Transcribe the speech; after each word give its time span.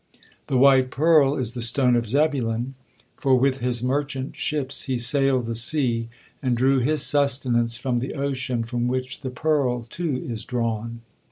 The 0.47 0.57
white 0.57 0.89
pearl 0.89 1.35
is 1.37 1.53
the 1.53 1.61
stone 1.61 1.95
of 1.95 2.07
Zebulun, 2.07 2.73
for 3.17 3.35
with 3.35 3.59
his 3.59 3.83
merchant 3.83 4.35
ships 4.35 4.85
he 4.85 4.97
sailed 4.97 5.45
the 5.45 5.53
sea 5.53 6.09
and 6.41 6.57
drew 6.57 6.79
his 6.79 7.03
sustenance 7.03 7.77
from 7.77 7.99
the 7.99 8.15
ocean 8.15 8.63
from 8.63 8.87
which 8.87 9.21
the 9.21 9.29
pearl, 9.29 9.83
too, 9.83 10.25
is 10.27 10.43
drawn. 10.43 11.01